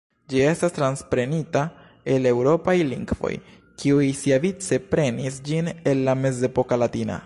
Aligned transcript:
Ĝi 0.31 0.39
estas 0.51 0.71
transprenita 0.77 1.61
el 2.15 2.29
eŭropaj 2.31 2.75
lingvoj, 2.93 3.33
kiuj 3.83 4.09
siavice 4.25 4.83
prenis 4.95 5.41
ĝin 5.51 5.75
el 5.93 6.07
la 6.11 6.21
mezepoka 6.25 6.87
latina. 6.87 7.19